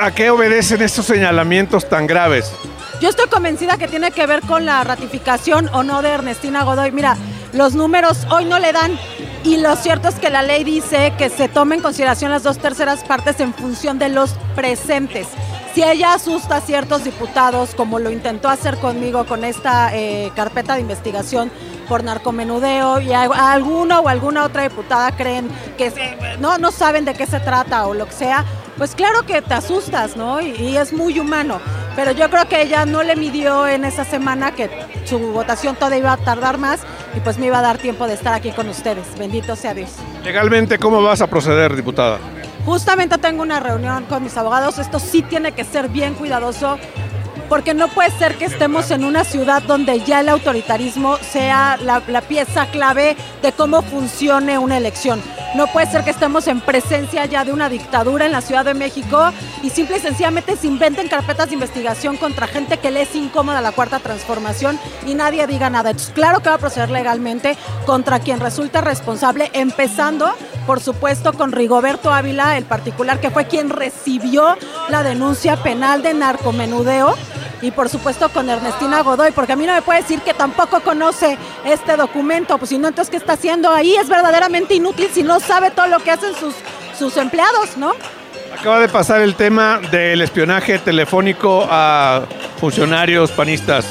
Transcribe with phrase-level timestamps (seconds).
[0.00, 2.52] ¿A qué obedecen estos señalamientos tan graves?
[3.00, 6.92] Yo estoy convencida que tiene que ver con la ratificación o no de Ernestina Godoy.
[6.92, 7.16] Mira,
[7.52, 8.98] los números hoy no le dan
[9.42, 12.58] y lo cierto es que la ley dice que se tome en consideración las dos
[12.58, 15.28] terceras partes en función de los presentes.
[15.74, 20.74] Si ella asusta a ciertos diputados, como lo intentó hacer conmigo con esta eh, carpeta
[20.74, 21.50] de investigación
[21.90, 26.70] por narcomenudeo, y a, a alguno o alguna otra diputada creen que se- no, no
[26.70, 28.44] saben de qué se trata o lo que sea,
[28.78, 30.40] pues claro que te asustas, ¿no?
[30.40, 31.60] Y, y es muy humano.
[31.96, 34.70] Pero yo creo que ella no le midió en esa semana que
[35.04, 36.80] su votación todavía iba a tardar más
[37.16, 39.04] y pues me iba a dar tiempo de estar aquí con ustedes.
[39.18, 39.90] Bendito sea Dios.
[40.22, 42.18] Legalmente, ¿cómo vas a proceder, diputada?
[42.64, 44.78] Justamente tengo una reunión con mis abogados.
[44.78, 46.78] Esto sí tiene que ser bien cuidadoso
[47.48, 52.20] porque no puede ser que estemos en una ciudad donde ya el autoritarismo sea la,
[52.20, 55.20] pieza clave de cómo funcione una elección.
[55.56, 58.74] No puede ser que estemos en presencia ya de una dictadura en la Ciudad de
[58.74, 63.16] México y simple y sencillamente se inventen carpetas de investigación contra gente que le es
[63.16, 65.92] incómoda la cuarta transformación y nadie diga nada.
[66.14, 70.32] Claro que va a proceder legalmente contra quien resulta responsable, empezando,
[70.66, 74.56] por supuesto, con Rigoberto Ávila, el particular que fue quien recibió
[74.88, 77.16] la denuncia penal de narcomenudeo
[77.62, 80.80] y por supuesto con Ernestina Godoy, porque a mí no me puede decir que tampoco
[80.80, 83.96] conoce este documento, pues si no, entonces ¿qué está haciendo ahí?
[83.96, 86.54] Es verdaderamente inútil si no sabe todo lo que hacen sus,
[86.98, 87.92] sus empleados, ¿no?
[88.58, 92.22] Acaba de pasar el tema del espionaje telefónico a
[92.58, 93.86] funcionarios panistas.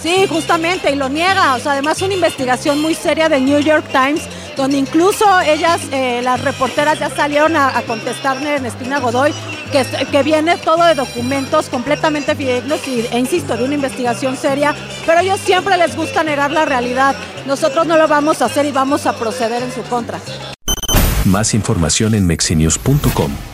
[0.00, 1.54] Sí, justamente, y lo niega.
[1.54, 6.20] O sea, además una investigación muy seria del New York Times, donde incluso ellas, eh,
[6.22, 9.32] las reporteras, ya salieron a, contestarle a Ernestina Godoy,
[9.72, 14.74] que, que viene todo de documentos completamente fidedignos y, e insisto, de una investigación seria,
[15.06, 17.14] pero ellos siempre les gusta negar la realidad.
[17.46, 20.20] Nosotros no lo vamos a hacer y vamos a proceder en su contra.
[21.24, 23.53] Más información en mexinews.com.